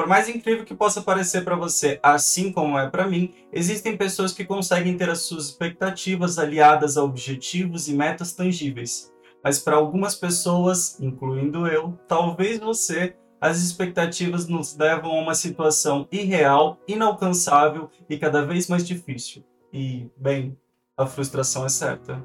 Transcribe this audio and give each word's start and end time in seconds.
Por 0.00 0.06
mais 0.06 0.30
incrível 0.30 0.64
que 0.64 0.74
possa 0.74 1.02
parecer 1.02 1.44
para 1.44 1.54
você, 1.54 2.00
assim 2.02 2.50
como 2.50 2.78
é 2.78 2.88
para 2.88 3.06
mim, 3.06 3.34
existem 3.52 3.98
pessoas 3.98 4.32
que 4.32 4.46
conseguem 4.46 4.96
ter 4.96 5.10
as 5.10 5.20
suas 5.20 5.48
expectativas 5.48 6.38
aliadas 6.38 6.96
a 6.96 7.04
objetivos 7.04 7.86
e 7.86 7.92
metas 7.92 8.32
tangíveis. 8.32 9.12
Mas 9.44 9.58
para 9.58 9.76
algumas 9.76 10.14
pessoas, 10.14 10.98
incluindo 11.00 11.66
eu, 11.66 11.98
talvez 12.08 12.58
você, 12.58 13.14
as 13.38 13.58
expectativas 13.58 14.48
nos 14.48 14.74
levam 14.74 15.10
a 15.10 15.20
uma 15.20 15.34
situação 15.34 16.08
irreal, 16.10 16.80
inalcançável 16.88 17.90
e 18.08 18.16
cada 18.16 18.40
vez 18.40 18.68
mais 18.68 18.88
difícil. 18.88 19.44
E, 19.70 20.08
bem, 20.16 20.56
a 20.96 21.04
frustração 21.04 21.66
é 21.66 21.68
certa. 21.68 22.24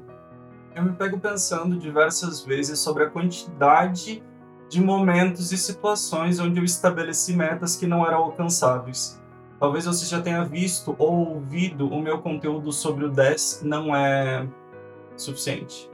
Eu 0.74 0.82
me 0.82 0.94
pego 0.94 1.20
pensando 1.20 1.78
diversas 1.78 2.40
vezes 2.40 2.78
sobre 2.78 3.04
a 3.04 3.10
quantidade 3.10 4.22
de 4.68 4.80
momentos 4.80 5.52
e 5.52 5.58
situações 5.58 6.38
onde 6.40 6.60
eu 6.60 6.64
estabeleci 6.64 7.34
metas 7.34 7.76
que 7.76 7.86
não 7.86 8.06
eram 8.06 8.18
alcançáveis. 8.18 9.20
Talvez 9.58 9.86
você 9.86 10.04
já 10.04 10.20
tenha 10.20 10.44
visto 10.44 10.94
ou 10.98 11.34
ouvido 11.34 11.88
o 11.88 12.00
meu 12.00 12.18
conteúdo 12.18 12.72
sobre 12.72 13.04
o 13.04 13.10
10 13.10 13.62
não 13.64 13.94
é 13.94 14.46
suficiente. 15.16 15.90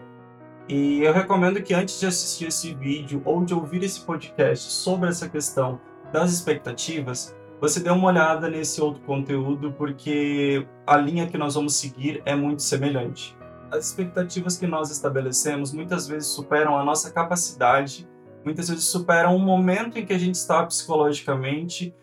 E 0.68 1.02
eu 1.02 1.12
recomendo 1.12 1.62
que 1.62 1.74
antes 1.74 2.00
de 2.00 2.06
assistir 2.06 2.46
esse 2.46 2.74
vídeo 2.74 3.20
ou 3.24 3.44
de 3.44 3.54
ouvir 3.54 3.82
esse 3.82 4.00
podcast 4.00 4.72
sobre 4.72 5.08
essa 5.08 5.28
questão 5.28 5.80
das 6.12 6.32
expectativas, 6.32 7.36
você 7.60 7.78
dê 7.78 7.90
uma 7.90 8.08
olhada 8.08 8.48
nesse 8.50 8.80
outro 8.80 9.00
conteúdo, 9.02 9.72
porque 9.72 10.66
a 10.84 10.96
linha 10.96 11.28
que 11.28 11.38
nós 11.38 11.54
vamos 11.54 11.76
seguir 11.76 12.20
é 12.24 12.34
muito 12.34 12.62
semelhante. 12.62 13.36
As 13.70 13.86
expectativas 13.86 14.56
que 14.56 14.66
nós 14.66 14.90
estabelecemos 14.90 15.72
muitas 15.72 16.08
vezes 16.08 16.28
superam 16.28 16.76
a 16.76 16.84
nossa 16.84 17.10
capacidade, 17.10 18.08
muitas 18.44 18.68
vezes 18.68 18.84
superam 18.84 19.36
o 19.36 19.38
momento 19.38 19.98
em 19.98 20.06
que 20.06 20.12
a 20.12 20.18
gente 20.18 20.34
está 20.34 20.64
psicologicamente, 20.64 21.94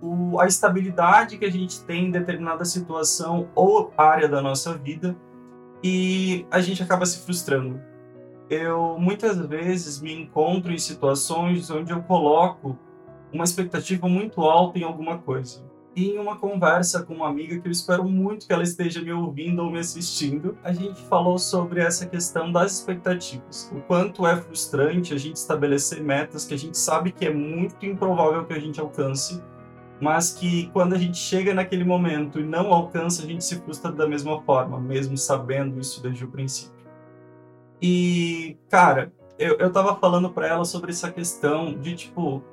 o, 0.00 0.38
a 0.40 0.46
estabilidade 0.46 1.38
que 1.38 1.44
a 1.44 1.50
gente 1.50 1.82
tem 1.84 2.06
em 2.06 2.10
determinada 2.10 2.64
situação 2.64 3.48
ou 3.54 3.92
área 3.96 4.28
da 4.28 4.42
nossa 4.42 4.76
vida, 4.76 5.16
e 5.82 6.46
a 6.50 6.60
gente 6.60 6.82
acaba 6.82 7.06
se 7.06 7.24
frustrando 7.24 7.80
eu 8.48 8.96
muitas 8.98 9.38
vezes 9.38 10.00
me 10.00 10.12
encontro 10.12 10.72
em 10.72 10.78
situações 10.78 11.70
onde 11.70 11.92
eu 11.92 12.02
coloco 12.02 12.78
uma 13.32 13.44
expectativa 13.44 14.08
muito 14.08 14.40
alta 14.42 14.78
em 14.78 14.84
alguma 14.84 15.18
coisa. 15.18 15.64
Em 15.98 16.18
uma 16.18 16.36
conversa 16.36 17.02
com 17.02 17.14
uma 17.14 17.26
amiga 17.26 17.58
que 17.58 17.66
eu 17.66 17.72
espero 17.72 18.04
muito 18.04 18.46
que 18.46 18.52
ela 18.52 18.62
esteja 18.62 19.00
me 19.00 19.10
ouvindo 19.10 19.62
ou 19.62 19.70
me 19.70 19.78
assistindo, 19.78 20.58
a 20.62 20.70
gente 20.70 21.00
falou 21.06 21.38
sobre 21.38 21.80
essa 21.80 22.04
questão 22.04 22.52
das 22.52 22.72
expectativas. 22.72 23.72
O 23.74 23.80
quanto 23.80 24.26
é 24.26 24.36
frustrante 24.36 25.14
a 25.14 25.16
gente 25.16 25.36
estabelecer 25.36 26.02
metas 26.02 26.44
que 26.44 26.52
a 26.52 26.58
gente 26.58 26.76
sabe 26.76 27.12
que 27.12 27.24
é 27.24 27.32
muito 27.32 27.86
improvável 27.86 28.44
que 28.44 28.52
a 28.52 28.58
gente 28.58 28.78
alcance, 28.78 29.42
mas 29.98 30.34
que 30.34 30.66
quando 30.70 30.94
a 30.94 30.98
gente 30.98 31.16
chega 31.16 31.54
naquele 31.54 31.82
momento 31.82 32.38
e 32.38 32.44
não 32.44 32.74
alcança, 32.74 33.22
a 33.22 33.26
gente 33.26 33.42
se 33.42 33.56
frustra 33.62 33.90
da 33.90 34.06
mesma 34.06 34.42
forma, 34.42 34.78
mesmo 34.78 35.16
sabendo 35.16 35.80
isso 35.80 36.02
desde 36.02 36.26
o 36.26 36.28
princípio. 36.28 36.76
E, 37.80 38.58
cara, 38.68 39.10
eu, 39.38 39.56
eu 39.56 39.72
tava 39.72 39.96
falando 39.96 40.28
para 40.28 40.46
ela 40.46 40.66
sobre 40.66 40.90
essa 40.90 41.10
questão 41.10 41.72
de, 41.72 41.96
tipo, 41.96 42.44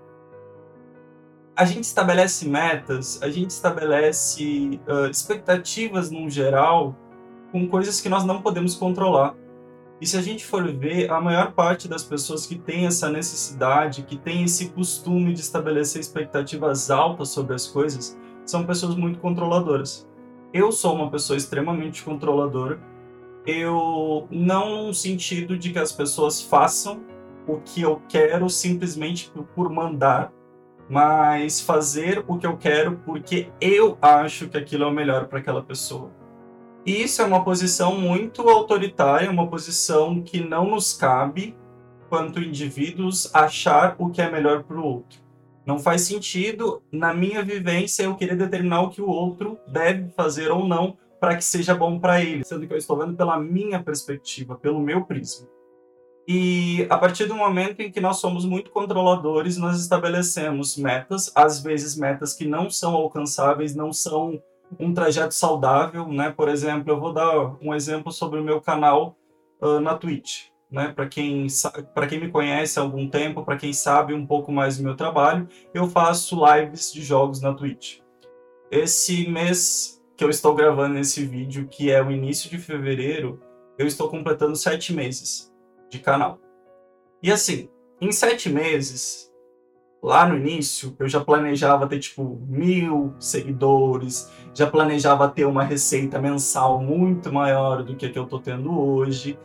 a 1.56 1.66
gente 1.66 1.84
estabelece 1.84 2.48
metas, 2.48 3.22
a 3.22 3.30
gente 3.30 3.52
estabelece 3.52 4.80
uh, 4.88 5.10
expectativas 5.10 6.10
no 6.10 6.30
geral 6.30 6.96
com 7.52 7.68
coisas 7.68 8.02
que 8.02 8.10
nós 8.10 8.24
não 8.24 8.42
podemos 8.42 8.76
controlar. 8.76 9.36
E 10.02 10.08
se 10.08 10.18
a 10.18 10.22
gente 10.22 10.44
for 10.44 10.66
ver, 10.74 11.10
a 11.12 11.22
maior 11.22 11.54
parte 11.54 11.88
das 11.88 12.04
pessoas 12.04 12.46
que 12.46 12.58
tem 12.58 12.86
essa 12.86 13.10
necessidade, 13.10 14.04
que 14.04 14.18
tem 14.18 14.44
esse 14.44 14.70
costume 14.70 15.34
de 15.34 15.42
estabelecer 15.42 16.02
expectativas 16.02 16.90
altas 16.90 17.30
sobre 17.30 17.54
as 17.56 17.68
coisas, 17.68 18.18
são 18.46 18.66
pessoas 18.66 18.96
muito 18.96 19.20
controladoras. 19.20 20.08
Eu 20.52 20.72
sou 20.72 20.96
uma 20.96 21.10
pessoa 21.10 21.38
extremamente 21.38 22.04
controladora 22.04 22.80
eu 23.46 24.28
não 24.32 24.88
no 24.88 24.94
sentido 24.94 25.58
de 25.58 25.72
que 25.72 25.80
as 25.80 25.92
pessoas 25.92 26.42
façam 26.42 27.04
o 27.48 27.58
que 27.58 27.82
eu 27.82 28.02
quero 28.08 28.50
simplesmente 28.50 29.32
por 29.54 29.70
mandar, 29.70 30.32
mas 30.90 31.62
fazer 31.62 32.24
o 32.28 32.38
que 32.38 32.46
eu 32.46 32.58
quero 32.58 32.98
porque 33.06 33.50
eu 33.60 33.98
acho 34.02 34.48
que 34.50 34.58
aquilo 34.58 34.84
é 34.84 34.88
o 34.88 34.92
melhor 34.92 35.28
para 35.28 35.40
aquela 35.40 35.64
pessoa. 35.64 36.12
E 36.86 37.04
isso 37.04 37.22
é 37.22 37.26
uma 37.26 37.44
posição 37.44 37.98
muito 37.98 38.42
autoritária, 38.50 39.32
uma 39.32 39.48
posição 39.48 40.22
que 40.22 40.42
não 40.42 40.70
nos 40.70 40.94
cabe, 40.94 41.56
quanto 42.10 42.42
indivíduos, 42.42 43.34
achar 43.34 43.96
o 43.98 44.10
que 44.10 44.22
é 44.22 44.30
melhor 44.30 44.64
para 44.64 44.78
o 44.78 44.84
outro. 44.84 45.24
Não 45.66 45.80
faz 45.80 46.02
sentido, 46.02 46.84
na 46.92 47.14
minha 47.14 47.42
vivência, 47.42 48.04
eu 48.04 48.16
querer 48.16 48.36
determinar 48.36 48.82
o 48.82 48.90
que 48.90 49.02
o 49.02 49.08
outro 49.08 49.58
deve 49.66 50.10
fazer 50.10 50.52
ou 50.52 50.68
não, 50.68 50.98
para 51.22 51.38
que 51.38 51.44
seja 51.46 51.74
bom 51.74 51.98
para 51.98 52.22
ele, 52.22 52.44
sendo 52.44 52.68
que 52.68 52.74
eu 52.74 52.78
estou 52.78 52.98
vendo 52.98 53.16
pela 53.16 53.40
minha 53.40 53.82
perspectiva, 53.82 54.56
pelo 54.56 54.82
meu 54.82 55.06
prisma. 55.06 55.48
E 56.28 56.88
a 56.90 56.98
partir 56.98 57.26
do 57.26 57.36
momento 57.36 57.82
em 57.82 57.92
que 57.92 58.00
nós 58.00 58.18
somos 58.18 58.46
muito 58.46 58.72
controladores, 58.72 59.58
nós 59.58 59.80
estabelecemos 59.80 60.78
metas, 60.78 61.32
às 61.36 61.62
vezes 61.62 61.98
metas 61.98 62.34
que 62.34 62.46
não 62.46 62.70
são 62.70 62.94
alcançáveis, 62.94 63.76
não 63.76 63.92
são 63.92 64.42
um 64.80 64.94
trajeto 64.94 65.34
saudável, 65.34 66.08
né? 66.08 66.32
Por 66.32 66.48
exemplo, 66.48 66.92
eu 66.92 67.00
vou 67.00 67.12
dar 67.12 67.58
um 67.62 67.74
exemplo 67.74 68.12
sobre 68.12 68.40
o 68.40 68.44
meu 68.44 68.62
canal 68.62 69.18
uh, 69.62 69.82
na 69.82 69.96
Twitch, 69.96 70.46
né? 70.72 70.94
Para 70.96 71.08
quem 71.08 71.48
para 71.94 72.08
quem 72.08 72.22
me 72.22 72.30
conhece 72.30 72.80
há 72.80 72.82
algum 72.82 73.08
tempo, 73.10 73.44
para 73.44 73.58
quem 73.58 73.74
sabe 73.74 74.14
um 74.14 74.26
pouco 74.26 74.50
mais 74.50 74.78
do 74.78 74.84
meu 74.84 74.96
trabalho, 74.96 75.48
eu 75.74 75.90
faço 75.90 76.40
lives 76.46 76.94
de 76.94 77.04
jogos 77.04 77.42
na 77.42 77.54
Twitch. 77.54 78.00
Esse 78.72 79.28
mês 79.28 80.02
que 80.16 80.24
eu 80.24 80.30
estou 80.30 80.56
gravando 80.56 80.94
nesse 80.94 81.26
vídeo, 81.26 81.68
que 81.68 81.92
é 81.92 82.02
o 82.02 82.10
início 82.10 82.50
de 82.50 82.58
fevereiro, 82.58 83.42
eu 83.78 83.86
estou 83.86 84.10
completando 84.10 84.56
sete 84.56 84.94
meses 84.94 85.53
de 85.94 86.00
canal. 86.00 86.40
E 87.22 87.32
assim, 87.32 87.70
em 88.02 88.12
sete 88.12 88.50
meses, 88.50 89.32
lá 90.02 90.28
no 90.28 90.36
início, 90.36 90.96
eu 91.00 91.08
já 91.08 91.22
planejava 91.22 91.88
ter 91.88 92.00
tipo 92.00 92.42
mil 92.48 93.14
seguidores, 93.20 94.30
já 94.54 94.68
planejava 94.70 95.30
ter 95.30 95.46
uma 95.46 95.64
receita 95.64 96.20
mensal 96.20 96.82
muito 96.82 97.32
maior 97.32 97.84
do 97.84 97.96
que 97.96 98.08
a 98.08 98.12
que 98.12 98.20
eu 98.20 98.24
estou 98.24 98.40
tendo 98.40 98.78
hoje. 98.78 99.40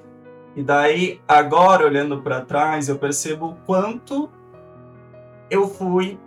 E 0.56 0.62
daí, 0.62 1.20
agora 1.28 1.86
olhando 1.86 2.20
para 2.22 2.40
trás, 2.40 2.88
eu 2.88 2.98
percebo 2.98 3.50
o 3.50 3.54
quanto 3.66 4.30
eu 5.50 5.68
fui 5.68 6.18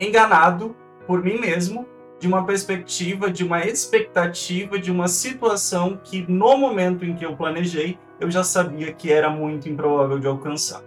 enganado 0.00 0.74
por 1.06 1.22
mim 1.22 1.38
mesmo 1.38 1.86
de 2.20 2.28
uma 2.28 2.44
perspectiva, 2.44 3.30
de 3.30 3.44
uma 3.44 3.64
expectativa, 3.64 4.78
de 4.78 4.90
uma 4.90 5.08
situação 5.08 5.98
que 6.02 6.24
no 6.30 6.56
momento 6.56 7.04
em 7.04 7.14
que 7.14 7.24
eu 7.24 7.36
planejei, 7.36 7.98
eu 8.20 8.30
já 8.30 8.44
sabia 8.44 8.92
que 8.92 9.12
era 9.12 9.28
muito 9.28 9.68
improvável 9.68 10.18
de 10.18 10.26
alcançar. 10.26 10.82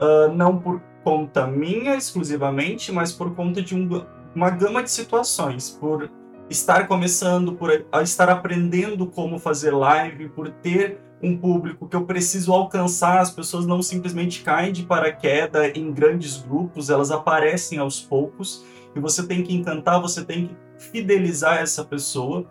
Uh, 0.00 0.32
não 0.34 0.58
por 0.58 0.80
conta 1.02 1.46
minha 1.46 1.96
exclusivamente, 1.96 2.92
mas 2.92 3.12
por 3.12 3.34
conta 3.34 3.62
de 3.62 3.74
um, 3.74 4.04
uma 4.34 4.50
gama 4.50 4.82
de 4.82 4.90
situações, 4.90 5.70
por 5.70 6.10
estar 6.48 6.86
começando, 6.86 7.52
por 7.54 7.70
estar 8.02 8.28
aprendendo 8.28 9.06
como 9.06 9.38
fazer 9.38 9.72
live, 9.72 10.28
por 10.28 10.50
ter 10.50 11.00
um 11.22 11.36
público 11.36 11.88
que 11.88 11.96
eu 11.96 12.04
preciso 12.04 12.52
alcançar, 12.52 13.20
as 13.20 13.30
pessoas 13.30 13.66
não 13.66 13.82
simplesmente 13.82 14.42
caem 14.42 14.72
de 14.72 14.82
paraquedas 14.82 15.72
em 15.74 15.90
grandes 15.92 16.36
grupos, 16.36 16.90
elas 16.90 17.10
aparecem 17.10 17.78
aos 17.78 18.00
poucos 18.00 18.64
e 18.96 19.00
você 19.00 19.26
tem 19.26 19.42
que 19.42 19.54
encantar, 19.54 20.00
você 20.00 20.24
tem 20.24 20.46
que 20.46 20.56
fidelizar 20.78 21.58
essa 21.58 21.84
pessoa. 21.84 22.46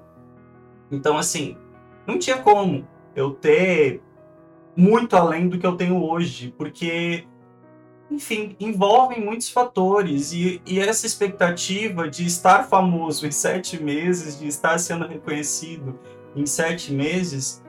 Então, 0.92 1.18
assim, 1.18 1.58
não 2.06 2.20
tinha 2.20 2.38
como 2.38 2.88
eu 3.16 3.32
ter 3.32 4.02
muito 4.76 5.16
além 5.16 5.50
do 5.50 5.58
que 5.58 5.66
eu 5.66 5.76
tenho 5.76 6.04
hoje, 6.04 6.54
porque, 6.56 7.26
enfim, 8.12 8.56
envolvem 8.60 9.24
muitos 9.24 9.50
fatores 9.50 10.32
e, 10.34 10.62
e 10.66 10.80
essa 10.80 11.08
expectativa 11.08 12.08
de 12.08 12.26
estar 12.26 12.68
famoso 12.68 13.26
em 13.26 13.32
sete 13.32 13.82
meses, 13.82 14.38
de 14.38 14.48
estar 14.48 14.78
sendo 14.78 15.08
reconhecido 15.08 15.98
em 16.36 16.46
sete 16.46 16.94
meses, 16.94 17.64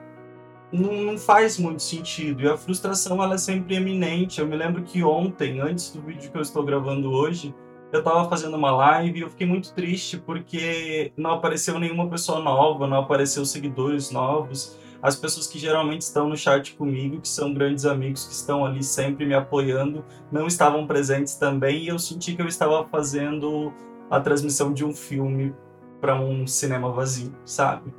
não, 0.71 0.93
não, 0.93 1.17
faz 1.17 1.59
muito 1.59 1.83
sentido. 1.83 2.43
E 2.43 2.49
a 2.49 2.57
frustração 2.57 3.23
ela 3.23 3.37
é 3.37 3.39
sempre 3.39 3.77
eminente. 3.77 4.41
Eu 4.41 4.47
me 4.47 4.57
lembro 4.57 4.83
que 4.83 5.03
ontem, 5.03 5.61
antes 5.61 5.93
do 5.93 6.03
vídeo 6.03 6.31
que 6.31 6.37
eu 6.37 6.43
estou 6.43 6.65
gravando 6.65 7.11
hoje, 7.11 7.55
eu 7.93 8.03
tava 8.03 8.29
fazendo 8.29 8.57
uma 8.57 8.71
live 8.71 9.19
e 9.19 9.23
eu 9.23 9.31
fiquei 9.31 9.47
muito 9.47 9.73
triste 9.73 10.19
porque 10.19 11.13
não 11.17 11.33
apareceu 11.33 11.79
nenhuma 11.79 12.09
pessoa 12.09 12.41
nova, 12.41 12.87
não 12.87 12.99
apareceu 12.99 13.45
seguidores 13.45 14.11
novos. 14.11 14.77
As 15.03 15.15
pessoas 15.15 15.47
que 15.47 15.59
geralmente 15.59 16.03
estão 16.03 16.29
no 16.29 16.37
chat 16.37 16.75
comigo, 16.75 17.21
que 17.21 17.29
são 17.29 17.53
grandes 17.53 17.85
amigos 17.85 18.25
que 18.25 18.33
estão 18.33 18.65
ali 18.65 18.83
sempre 18.83 19.25
me 19.25 19.35
apoiando, 19.35 20.05
não 20.33 20.47
estavam 20.47 20.87
presentes 20.87 21.35
também 21.37 21.85
e 21.85 21.89
eu 21.89 21.99
senti 21.99 22.35
que 22.35 22.43
eu 22.43 22.49
estava 22.49 22.85
fazendo 22.89 23.73
a 24.11 24.21
transmissão 24.21 24.73
de 24.73 24.85
um 24.85 24.93
filme 24.93 25.55
para 26.01 26.19
um 26.21 26.47
cinema 26.47 26.91
vazio, 26.91 27.35
sabe? 27.45 27.93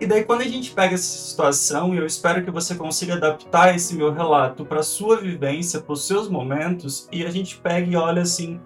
E 0.00 0.06
daí, 0.06 0.24
quando 0.24 0.40
a 0.40 0.48
gente 0.48 0.70
pega 0.70 0.94
essa 0.94 1.28
situação, 1.28 1.94
e 1.94 1.98
eu 1.98 2.06
espero 2.06 2.42
que 2.42 2.50
você 2.50 2.74
consiga 2.74 3.14
adaptar 3.14 3.74
esse 3.74 3.94
meu 3.94 4.10
relato 4.10 4.64
para 4.64 4.82
sua 4.82 5.18
vivência, 5.18 5.78
para 5.78 5.92
os 5.92 6.06
seus 6.06 6.26
momentos, 6.26 7.06
e 7.12 7.24
a 7.24 7.30
gente 7.30 7.58
pega 7.58 7.86
e 7.86 7.94
olha 7.96 8.22
assim, 8.22 8.58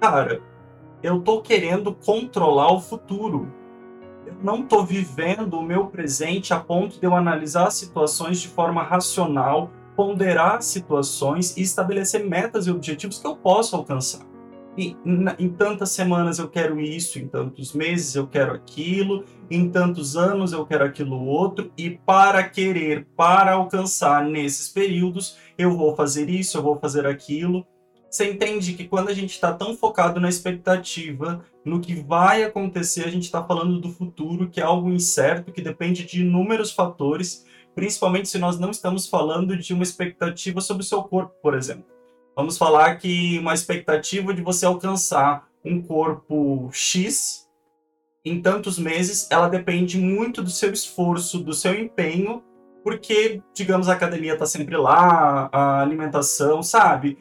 cara, 0.00 0.40
eu 1.02 1.20
tô 1.20 1.42
querendo 1.42 1.92
controlar 1.92 2.72
o 2.72 2.80
futuro. 2.80 3.52
Eu 4.24 4.36
não 4.44 4.62
tô 4.62 4.84
vivendo 4.84 5.54
o 5.54 5.62
meu 5.62 5.88
presente 5.88 6.54
a 6.54 6.60
ponto 6.60 7.00
de 7.00 7.04
eu 7.04 7.16
analisar 7.16 7.70
situações 7.70 8.38
de 8.40 8.46
forma 8.46 8.82
racional, 8.84 9.72
ponderar 9.96 10.62
situações 10.62 11.56
e 11.56 11.62
estabelecer 11.62 12.24
metas 12.24 12.68
e 12.68 12.70
objetivos 12.70 13.18
que 13.18 13.26
eu 13.26 13.34
posso 13.34 13.74
alcançar 13.74 14.35
em, 14.76 14.96
em 15.38 15.48
tantas 15.48 15.90
semanas 15.90 16.38
eu 16.38 16.48
quero 16.48 16.80
isso, 16.80 17.18
em 17.18 17.26
tantos 17.26 17.72
meses 17.72 18.14
eu 18.14 18.26
quero 18.26 18.52
aquilo, 18.52 19.24
em 19.50 19.70
tantos 19.70 20.16
anos 20.16 20.52
eu 20.52 20.66
quero 20.66 20.84
aquilo 20.84 21.24
outro, 21.24 21.72
e 21.76 21.90
para 21.90 22.42
querer, 22.48 23.06
para 23.16 23.52
alcançar 23.52 24.24
nesses 24.24 24.68
períodos, 24.68 25.36
eu 25.56 25.76
vou 25.76 25.96
fazer 25.96 26.28
isso, 26.28 26.58
eu 26.58 26.62
vou 26.62 26.78
fazer 26.78 27.06
aquilo. 27.06 27.66
Você 28.10 28.30
entende 28.30 28.74
que 28.74 28.86
quando 28.86 29.08
a 29.08 29.14
gente 29.14 29.30
está 29.30 29.52
tão 29.52 29.76
focado 29.76 30.20
na 30.20 30.28
expectativa, 30.28 31.44
no 31.64 31.80
que 31.80 31.94
vai 31.94 32.44
acontecer, 32.44 33.04
a 33.04 33.10
gente 33.10 33.24
está 33.24 33.42
falando 33.42 33.80
do 33.80 33.90
futuro, 33.90 34.48
que 34.48 34.60
é 34.60 34.62
algo 34.64 34.90
incerto, 34.90 35.52
que 35.52 35.60
depende 35.60 36.04
de 36.04 36.22
inúmeros 36.22 36.72
fatores, 36.72 37.44
principalmente 37.74 38.28
se 38.28 38.38
nós 38.38 38.58
não 38.58 38.70
estamos 38.70 39.06
falando 39.06 39.56
de 39.56 39.74
uma 39.74 39.82
expectativa 39.82 40.60
sobre 40.60 40.82
o 40.82 40.86
seu 40.86 41.02
corpo, 41.02 41.34
por 41.42 41.54
exemplo. 41.54 41.95
Vamos 42.36 42.58
falar 42.58 42.96
que 42.96 43.38
uma 43.38 43.54
expectativa 43.54 44.34
de 44.34 44.42
você 44.42 44.66
alcançar 44.66 45.48
um 45.64 45.80
corpo 45.80 46.68
X 46.70 47.48
em 48.22 48.42
tantos 48.42 48.78
meses, 48.78 49.26
ela 49.30 49.48
depende 49.48 49.96
muito 49.96 50.42
do 50.42 50.50
seu 50.50 50.70
esforço, 50.70 51.38
do 51.38 51.54
seu 51.54 51.72
empenho, 51.74 52.42
porque, 52.84 53.40
digamos, 53.54 53.88
a 53.88 53.94
academia 53.94 54.34
está 54.34 54.44
sempre 54.44 54.76
lá, 54.76 55.48
a 55.50 55.80
alimentação, 55.80 56.62
sabe? 56.62 57.16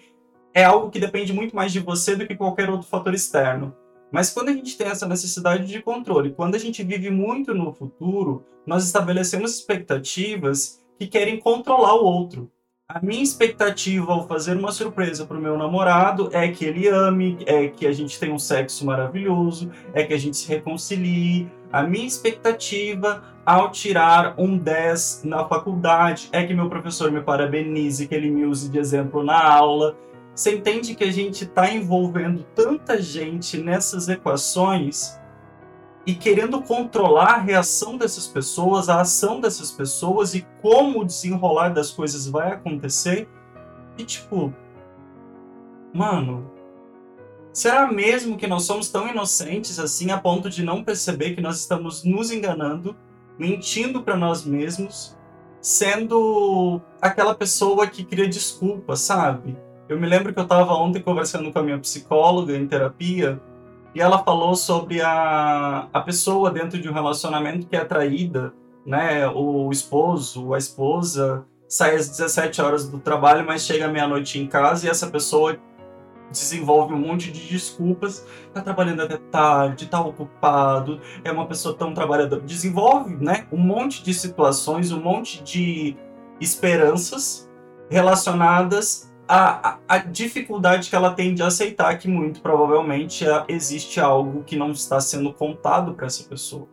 É 0.54 0.66
algo 0.66 0.90
que 0.90 1.00
depende 1.00 1.32
muito 1.32 1.56
mais 1.56 1.72
de 1.72 1.80
você 1.80 2.16
do 2.16 2.28
que 2.28 2.36
qualquer 2.36 2.70
outro 2.70 2.88
fator 2.88 3.14
externo. 3.14 3.74
Mas 4.12 4.32
quando 4.32 4.50
a 4.50 4.54
gente 4.54 4.78
tem 4.78 4.88
essa 4.88 5.08
necessidade 5.08 5.66
de 5.66 5.82
controle, 5.82 6.34
quando 6.34 6.56
a 6.56 6.60
gente 6.60 6.84
vive 6.84 7.10
muito 7.10 7.54
no 7.54 7.72
futuro, 7.72 8.46
nós 8.66 8.84
estabelecemos 8.84 9.54
expectativas 9.54 10.84
que 11.00 11.08
querem 11.08 11.40
controlar 11.40 11.96
o 11.96 12.04
outro. 12.04 12.52
A 12.88 13.00
minha 13.00 13.24
expectativa 13.24 14.14
ao 14.14 14.28
fazer 14.28 14.56
uma 14.56 14.72
surpresa 14.72 15.26
para 15.26 15.36
o 15.36 15.42
meu 15.42 15.58
namorado 15.58 16.30
é 16.32 16.50
que 16.50 16.64
ele 16.64 16.88
ame, 16.88 17.36
é 17.48 17.68
que 17.68 17.88
a 17.88 17.92
gente 17.92 18.20
tenha 18.20 18.32
um 18.32 18.38
sexo 18.38 18.86
maravilhoso, 18.86 19.72
é 19.92 20.04
que 20.04 20.14
a 20.14 20.20
gente 20.20 20.38
se 20.38 20.48
reconcilie. 20.48 21.52
A 21.74 21.82
minha 21.82 22.06
expectativa 22.06 23.24
ao 23.44 23.72
tirar 23.72 24.36
um 24.38 24.56
10 24.56 25.24
na 25.26 25.44
faculdade 25.48 26.30
é 26.32 26.46
que 26.46 26.54
meu 26.54 26.70
professor 26.70 27.12
me 27.12 27.22
parabenize, 27.22 28.08
que 28.08 28.14
ele 28.14 28.30
me 28.30 28.46
use 28.46 28.70
de 28.70 28.78
exemplo 28.78 29.24
na 29.24 29.44
aula. 29.44 29.98
Você 30.36 30.56
entende 30.56 30.94
que 30.94 31.06
a 31.06 31.12
gente 31.12 31.44
está 31.44 31.68
envolvendo 31.74 32.46
tanta 32.54 33.02
gente 33.02 33.58
nessas 33.58 34.08
equações 34.10 35.20
e 36.06 36.14
querendo 36.14 36.62
controlar 36.62 37.36
a 37.36 37.40
reação 37.40 37.98
dessas 37.98 38.28
pessoas, 38.28 38.90
a 38.90 39.02
ação 39.02 39.40
dessas 39.40 39.72
pessoas 39.72 40.36
e 40.36 40.46
como 40.62 41.02
o 41.02 41.06
desenrolar 41.06 41.70
das 41.70 41.90
coisas 41.92 42.28
vai 42.28 42.52
acontecer. 42.52 43.28
E 43.98 44.04
tipo, 44.04 44.54
mano, 45.92 46.52
será 47.52 47.92
mesmo 47.92 48.38
que 48.38 48.46
nós 48.46 48.64
somos 48.64 48.90
tão 48.90 49.08
inocentes 49.08 49.80
assim 49.80 50.12
a 50.12 50.20
ponto 50.20 50.48
de 50.50 50.64
não 50.64 50.84
perceber 50.84 51.34
que 51.34 51.42
nós 51.42 51.60
estamos 51.60 52.04
nos 52.04 52.32
enganando, 52.32 52.96
mentindo 53.40 54.04
para 54.04 54.16
nós 54.16 54.46
mesmos, 54.46 55.18
sendo 55.60 56.80
aquela 57.02 57.34
pessoa 57.34 57.88
que 57.88 58.04
cria 58.04 58.28
desculpas, 58.28 59.00
sabe? 59.00 59.58
Eu 59.90 60.00
me 60.00 60.06
lembro 60.06 60.32
que 60.32 60.40
eu 60.40 60.44
estava 60.44 60.74
ontem 60.74 61.02
conversando 61.02 61.52
com 61.52 61.58
a 61.58 61.64
minha 61.64 61.80
psicóloga 61.80 62.56
em 62.56 62.68
terapia 62.68 63.42
e 63.96 64.02
ela 64.02 64.20
falou 64.20 64.56
sobre 64.56 65.02
a, 65.02 65.88
a 65.94 66.02
pessoa 66.02 66.52
dentro 66.52 66.80
de 66.80 66.90
um 66.90 66.94
relacionamento 66.94 67.66
que 67.66 67.78
é 67.78 67.80
atraída, 67.80 68.54
né? 68.86 69.26
O 69.30 69.72
esposo, 69.72 70.54
a 70.54 70.58
esposa 70.58 71.46
sai 71.68 71.96
às 71.96 72.10
17 72.10 72.62
horas 72.62 72.90
do 72.90 73.00
trabalho, 73.00 73.46
mas 73.46 73.66
chega 73.66 73.88
meia-noite 73.88 74.38
em 74.38 74.48
casa 74.48 74.86
e 74.86 74.90
essa 74.90 75.08
pessoa 75.08 75.58
desenvolve 76.30 76.94
um 76.94 77.00
monte 77.00 77.32
de 77.32 77.48
desculpas, 77.48 78.28
tá 78.54 78.62
trabalhando 78.62 79.02
até 79.02 79.18
tarde, 79.18 79.86
tá 79.86 80.02
ocupado, 80.02 81.00
é 81.24 81.32
uma 81.32 81.46
pessoa 81.46 81.74
tão 81.74 81.94
trabalhadora, 81.94 82.42
desenvolve, 82.42 83.16
né, 83.16 83.48
um 83.52 83.58
monte 83.58 84.04
de 84.04 84.14
situações, 84.14 84.92
um 84.92 85.02
monte 85.02 85.42
de 85.42 85.96
esperanças 86.42 87.50
relacionadas 87.90 89.15
a, 89.28 89.78
a, 89.88 89.98
dificuldade 89.98 90.90
que 90.90 90.96
ela 90.96 91.12
tem 91.12 91.34
de 91.34 91.42
aceitar 91.42 91.98
que 91.98 92.08
muito 92.08 92.42
provavelmente 92.42 93.28
é, 93.28 93.44
existe 93.48 94.00
algo 94.00 94.44
que 94.44 94.56
não 94.56 94.72
está 94.72 95.00
sendo 95.00 95.34
contado 95.34 95.94
para 95.94 96.06
essa 96.06 96.24
pessoa. 96.24 96.68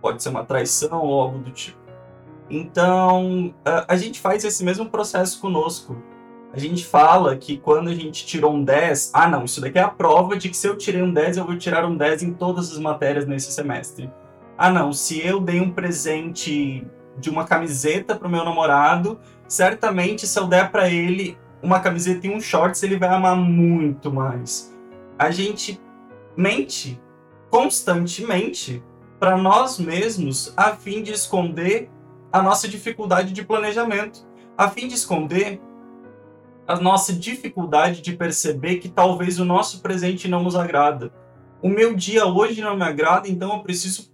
Pode 0.00 0.22
ser 0.22 0.30
uma 0.30 0.44
traição 0.44 1.02
ou 1.02 1.20
algo 1.20 1.38
do 1.38 1.50
tipo. 1.50 1.78
Então, 2.50 3.54
a, 3.64 3.94
a 3.94 3.96
gente 3.96 4.20
faz 4.20 4.44
esse 4.44 4.64
mesmo 4.64 4.88
processo 4.90 5.40
conosco. 5.40 5.96
A 6.52 6.58
gente 6.58 6.84
fala 6.84 7.36
que 7.36 7.56
quando 7.56 7.88
a 7.88 7.94
gente 7.94 8.26
tirou 8.26 8.52
um 8.52 8.62
10, 8.62 9.10
ah 9.12 9.28
não, 9.28 9.44
isso 9.44 9.60
daqui 9.60 9.78
é 9.78 9.82
a 9.82 9.88
prova 9.88 10.36
de 10.36 10.48
que 10.48 10.56
se 10.56 10.66
eu 10.66 10.76
tirei 10.76 11.02
um 11.02 11.12
10, 11.12 11.36
eu 11.36 11.44
vou 11.44 11.56
tirar 11.56 11.84
um 11.84 11.96
10 11.96 12.22
em 12.24 12.32
todas 12.32 12.70
as 12.70 12.78
matérias 12.78 13.26
nesse 13.26 13.50
semestre. 13.50 14.10
Ah 14.56 14.70
não, 14.70 14.92
se 14.92 15.24
eu 15.24 15.40
dei 15.40 15.60
um 15.60 15.70
presente 15.72 16.86
de 17.18 17.30
uma 17.30 17.44
camiseta 17.44 18.14
para 18.14 18.28
o 18.28 18.30
meu 18.30 18.44
namorado, 18.44 19.18
certamente 19.48 20.26
se 20.26 20.38
eu 20.38 20.46
der 20.46 20.70
para 20.70 20.88
ele 20.88 21.36
uma 21.64 21.80
camiseta 21.80 22.26
e 22.26 22.30
um 22.30 22.40
shorts, 22.40 22.82
ele 22.82 22.98
vai 22.98 23.08
amar 23.08 23.34
muito 23.34 24.12
mais. 24.12 24.76
A 25.18 25.30
gente 25.30 25.80
mente 26.36 27.00
constantemente 27.50 28.84
para 29.18 29.36
nós 29.36 29.78
mesmos 29.78 30.52
a 30.56 30.76
fim 30.76 31.02
de 31.02 31.12
esconder 31.12 31.90
a 32.30 32.42
nossa 32.42 32.68
dificuldade 32.68 33.32
de 33.32 33.42
planejamento, 33.42 34.26
a 34.58 34.68
fim 34.68 34.86
de 34.86 34.94
esconder 34.94 35.58
a 36.66 36.76
nossa 36.76 37.12
dificuldade 37.12 38.02
de 38.02 38.14
perceber 38.14 38.76
que 38.76 38.88
talvez 38.88 39.38
o 39.40 39.44
nosso 39.44 39.80
presente 39.80 40.28
não 40.28 40.42
nos 40.42 40.56
agrada. 40.56 41.12
O 41.62 41.68
meu 41.68 41.94
dia 41.94 42.26
hoje 42.26 42.60
não 42.60 42.76
me 42.76 42.84
agrada, 42.84 43.26
então 43.26 43.54
eu 43.54 43.62
preciso 43.62 44.12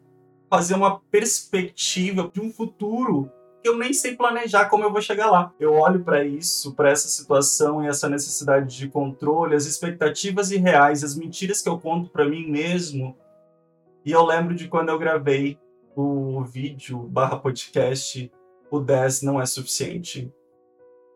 fazer 0.49 0.75
uma 0.75 1.01
perspectiva 1.11 2.31
de 2.33 2.41
um 2.41 2.51
futuro 2.53 3.31
eu 3.63 3.77
nem 3.77 3.93
sei 3.93 4.17
planejar 4.17 4.69
como 4.69 4.85
eu 4.85 4.93
vou 4.93 5.03
chegar 5.03 5.31
lá. 5.31 5.53
Eu 5.61 5.75
olho 5.75 6.03
para 6.03 6.25
isso, 6.25 6.75
para 6.75 6.91
essa 6.91 7.09
situação 7.09 7.85
e 7.85 7.89
essa 7.89 8.09
necessidade 8.09 8.77
de 8.77 8.89
controle, 8.89 9.55
as 9.55 9.67
expectativas 9.67 10.51
irreais, 10.51 11.05
as 11.05 11.15
mentiras 11.15 11.61
que 11.61 11.69
eu 11.69 11.79
conto 11.79 12.11
para 12.11 12.29
mim 12.29 12.47
mesmo. 12.47 13.17
E 14.05 14.13
eu 14.13 14.25
lembro 14.25 14.55
de 14.55 14.67
quando 14.67 14.89
eu 14.89 14.99
gravei 14.99 15.59
o 15.95 16.43
vídeo 16.45 16.99
barra 16.99 17.37
podcast 17.37 18.31
O 18.71 18.81
10 18.81 19.23
não 19.23 19.41
é 19.41 19.47
suficiente. 19.47 20.33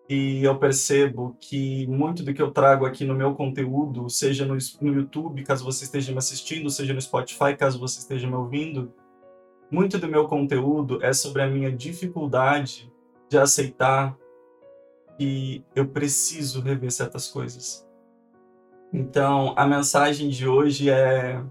E 0.06 0.44
eu 0.44 0.58
percebo 0.58 1.34
que 1.40 1.86
muito 1.86 2.22
do 2.22 2.34
que 2.34 2.42
eu 2.42 2.50
trago 2.50 2.84
aqui 2.84 3.06
no 3.06 3.14
meu 3.14 3.34
conteúdo, 3.34 4.10
seja 4.10 4.44
no, 4.44 4.54
no 4.82 4.94
YouTube, 4.94 5.42
caso 5.44 5.64
você 5.64 5.84
esteja 5.84 6.12
me 6.12 6.18
assistindo, 6.18 6.68
seja 6.68 6.92
no 6.92 7.00
Spotify, 7.00 7.56
caso 7.56 7.78
você 7.78 8.00
esteja 8.00 8.26
me 8.26 8.34
ouvindo, 8.34 8.92
muito 9.70 9.98
do 9.98 10.08
meu 10.08 10.26
conteúdo 10.26 11.02
é 11.02 11.12
sobre 11.12 11.42
a 11.42 11.46
minha 11.46 11.70
dificuldade 11.72 12.92
de 13.28 13.38
aceitar 13.38 14.16
que 15.16 15.64
eu 15.74 15.88
preciso 15.88 16.60
rever 16.60 16.90
certas 16.90 17.28
coisas. 17.28 17.86
Então, 18.92 19.54
a 19.56 19.66
mensagem 19.66 20.28
de 20.28 20.46
hoje 20.46 20.90
é 20.90 21.42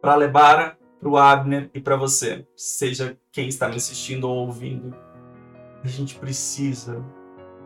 para 0.00 0.16
Lebara, 0.16 0.78
para 1.00 1.08
o 1.08 1.16
Abner 1.16 1.70
e 1.72 1.80
para 1.80 1.96
você, 1.96 2.46
seja 2.54 3.16
quem 3.32 3.48
está 3.48 3.68
me 3.68 3.76
assistindo 3.76 4.28
ou 4.28 4.46
ouvindo. 4.46 4.94
A 5.82 5.88
gente 5.88 6.18
precisa 6.18 7.04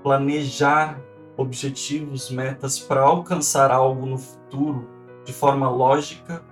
planejar 0.03 1.01
objetivos, 1.37 2.31
metas 2.31 2.79
para 2.79 3.01
alcançar 3.01 3.71
algo 3.71 4.05
no 4.07 4.19
futuro 4.19 4.89
de 5.25 5.33
forma 5.33 5.71
lógica, 5.71 6.45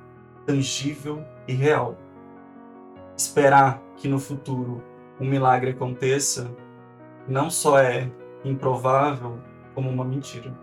tangível 0.47 1.23
e 1.47 1.53
real 1.53 1.97
esperar 3.19 3.83
que 3.97 4.07
no 4.07 4.21
futuro 4.21 4.83
um 5.21 5.29
milagre 5.29 5.73
aconteça 5.73 6.49
não 7.27 7.51
só 7.51 7.79
é 7.79 8.11
improvável, 8.45 9.39
como 9.75 9.91
uma 9.91 10.05
mentira. 10.05 10.57